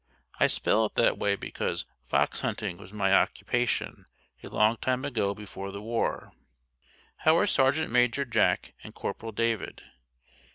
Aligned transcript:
I 0.39 0.47
spell 0.47 0.85
it 0.87 0.95
that 0.95 1.19
way 1.19 1.35
because 1.35 1.85
fox 2.09 2.41
hunting 2.41 2.77
was 2.79 2.91
my 2.91 3.13
occupation 3.13 4.07
a 4.41 4.47
long 4.49 4.77
time 4.77 5.05
ago 5.05 5.35
before 5.35 5.69
the 5.69 5.79
war. 5.79 6.33
How 7.17 7.37
are 7.37 7.45
Sergt. 7.45 7.87
Major 7.87 8.25
Jack 8.25 8.73
and 8.83 8.95
Corporal 8.95 9.31
David? 9.31 9.83